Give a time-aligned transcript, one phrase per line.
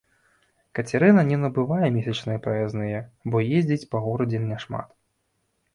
[0.77, 2.99] Кацярына не набывае месячныя праязныя,
[3.35, 4.89] бо ездзіць па горадзе няшмат.